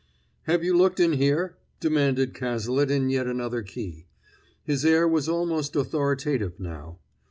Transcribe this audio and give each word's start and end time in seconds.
"Have 0.47 0.63
you 0.63 0.75
looked 0.75 0.99
in 0.99 1.13
here?" 1.13 1.57
demanded 1.79 2.33
Cazalet 2.33 2.89
in 2.89 3.11
yet 3.11 3.27
another 3.27 3.61
key. 3.61 4.07
His 4.63 4.83
air 4.83 5.07
was 5.07 5.29
almost 5.29 5.75
authoritative 5.75 6.59
now. 6.59 6.97